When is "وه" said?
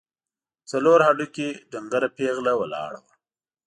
3.03-3.11